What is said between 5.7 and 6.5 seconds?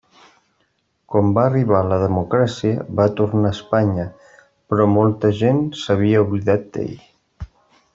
s'havia